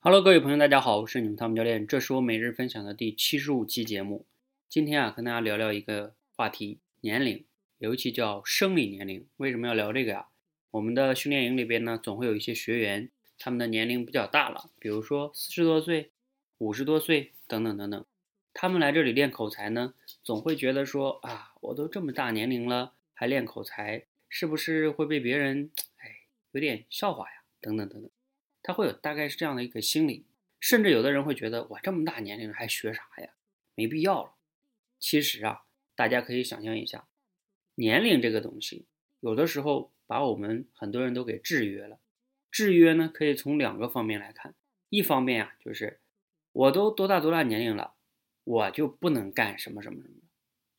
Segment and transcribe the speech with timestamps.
[0.00, 4.24] Hello，各位朋友，大家好，我是你们汤姆教练，这是我每日分享的第七十五期节目。
[4.68, 7.44] 今天啊，跟大家聊聊一个话题——年龄，
[7.78, 9.26] 尤其叫生理年龄。
[9.38, 10.28] 为什么要聊这个呀？
[10.70, 16.12] 我们的训练营里边呢，总会有一些学员，他们的年龄比较大了，比如说四十多岁、
[16.58, 18.04] 五十多岁等等等等。
[18.54, 26.20] 他们来这里练口才呢，总会觉得说啊，我都这么大年龄了，还练口才，是不是会被别人哎
[26.52, 27.42] 有点笑话呀？
[27.60, 28.08] 等等等等。
[28.62, 30.26] 他会有大概是这样的一个心理，
[30.60, 33.30] 甚至有的人会觉得我这么大年龄了还学啥呀？
[33.74, 34.34] 没必要了。
[34.98, 37.08] 其实啊，大家可以想象一下，
[37.76, 38.86] 年龄这个东西，
[39.20, 42.00] 有的时候把我们很多人都给制约了。
[42.50, 44.54] 制约呢，可以从两个方面来看。
[44.88, 46.00] 一方面啊，就是
[46.52, 47.94] 我都多大多大年龄了，
[48.44, 50.16] 我就不能干什么什么什么，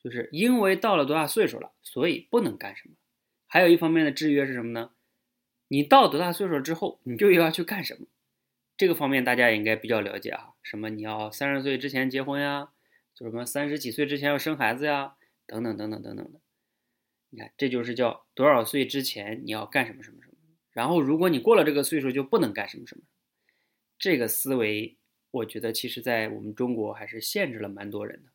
[0.04, 2.96] 就是因为到了多大岁数了，所以不能干什么。
[3.46, 4.92] 还有一方面的制约是什么呢？
[5.70, 8.08] 你到多大岁数之后，你就要去干什么？
[8.76, 10.54] 这个方面大家也应该比较了解啊。
[10.64, 12.72] 什么你要三十岁之前结婚呀？
[13.14, 15.16] 就什么三十几岁之前要生孩子呀？
[15.46, 16.42] 等等等等等等的。
[17.30, 20.36] 你看，这就是叫多少岁之前你要干什么什么什么。
[20.72, 23.04] 然后如果你过了这个岁数就不能干什么什么。
[23.98, 24.98] 这个思维，
[25.30, 28.32] 我觉得其实在我们中国还是限制了蛮多人的。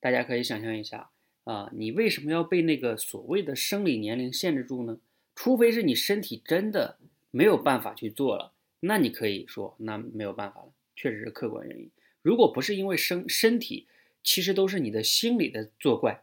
[0.00, 1.10] 大家可以想象一下
[1.44, 4.98] 啊，你为什么要被那个所谓的生理年龄限制住呢？
[5.42, 6.98] 除非是你身体真的
[7.30, 11.90] 没有办法去做了，那你可以说那没有办法了，确实是客观原因。
[12.20, 13.86] 如果不是因为身身体，
[14.22, 16.22] 其实都是你的心理的作怪。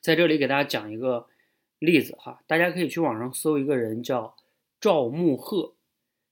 [0.00, 1.28] 在这里给大家讲一个
[1.78, 4.36] 例子哈，大家可以去网上搜一个人叫
[4.80, 5.74] 赵慕鹤，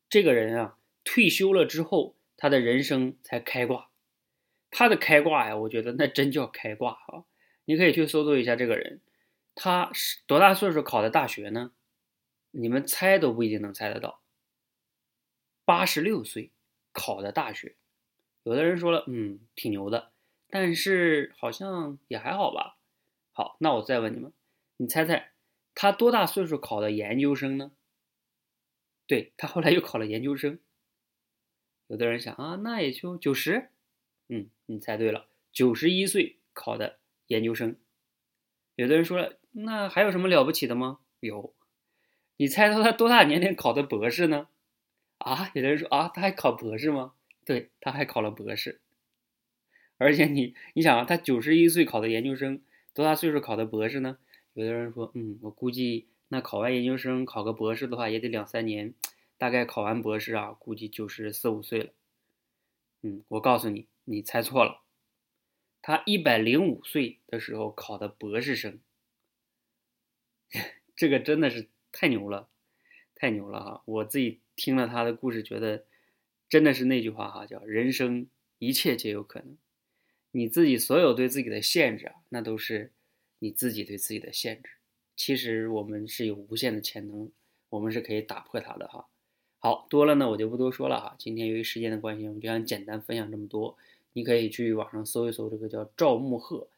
[0.09, 3.91] 这个人啊退休了之后，他的人生才开挂。
[4.71, 7.25] 他的开挂呀，我觉得那真叫开挂啊！
[7.67, 9.01] 你可以去搜索一下这个人。
[9.63, 11.73] 他是多大岁数考的大学呢？
[12.51, 14.23] 你们猜都不一定能猜得到。
[15.67, 16.51] 八十六岁
[16.93, 17.77] 考的大学，
[18.45, 20.13] 有的人说了，嗯，挺牛的，
[20.49, 22.79] 但是好像也还好吧。
[23.33, 24.33] 好，那我再问你们，
[24.79, 25.33] 你猜猜
[25.75, 27.73] 他多大岁数考的研究生呢？
[29.07, 30.59] 对他后来又考了研究生。
[31.89, 33.69] 有的人想啊，那也就九十，
[34.29, 37.77] 嗯，你猜对了，九十一岁考的研究生。
[38.77, 39.39] 有的人说了。
[39.53, 41.01] 那还有什么了不起的吗？
[41.21, 41.53] 有，
[42.37, 44.49] 你猜到他多大年龄考的博士呢？
[45.19, 47.13] 啊，有的人说啊，他还考博士吗？
[47.45, 48.81] 对，他还考了博士。
[49.99, 52.63] 而且你，你想啊，他九十一岁考的研究生，
[52.95, 54.19] 多大岁数考的博士呢？
[54.55, 58.95] 有的人说，嗯，我估计那考完研究生考个博士的话，也得两三年，
[59.37, 61.91] 大概考完博士啊，估计就是四五岁了。
[63.03, 64.81] 嗯，我告诉你，你猜错了，
[65.83, 68.79] 他一百零五岁的时候考的博士生。
[70.97, 72.49] 这个真的是太牛了，
[73.15, 73.83] 太牛了哈！
[73.85, 75.85] 我自己听了他的故事，觉得
[76.49, 78.27] 真的是那句话哈，叫人生
[78.59, 79.57] 一切皆有可能。
[80.33, 82.93] 你自己所有对自己的限制啊，那都是
[83.39, 84.71] 你自己对自己的限制。
[85.17, 87.31] 其实我们是有无限的潜能，
[87.69, 89.09] 我们是可以打破它的哈。
[89.59, 91.15] 好多了呢，我就不多说了哈。
[91.19, 93.77] 今天由于时间的关系，我们就想简单分享这么多。
[94.13, 96.69] 你可以去网上搜一搜，这个叫赵慕鹤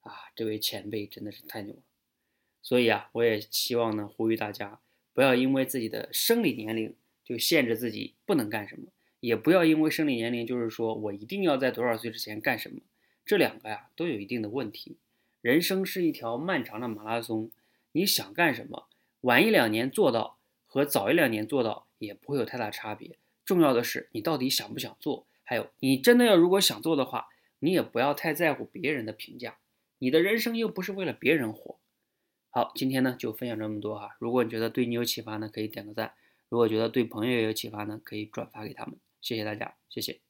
[0.00, 1.80] 啊，这位前辈真的是太牛了。
[2.66, 4.80] 所以啊，我也希望呢，呼吁大家
[5.14, 8.88] 不要因为自己的生理年龄就限制自己不能干什么，
[9.20, 12.80] 也不要因为生理年龄就是说我一定要在多少岁之前干什么，
[13.24, 14.96] 这两个呀都有一定的问题。
[15.40, 17.52] 人生是一条漫长的马拉松，
[17.92, 18.88] 你想干什么，
[19.20, 23.16] 晚一两年做到和早一两年做到也不会有太大差别。
[23.44, 27.28] 重要的是你到底想不想做，还有你真的要如果想做的话，
[27.60, 29.58] 你也不要太在乎别人的评价，
[30.00, 31.78] 你的人生又不是为了别人活。
[32.56, 34.16] 好，今天呢就分享这么多哈。
[34.18, 36.08] 如果你觉得对你有启发呢，可以点个赞；
[36.48, 38.98] 如果觉得对朋友也有启发呢，可以转发给他们。
[39.20, 40.25] 谢谢大家，谢谢。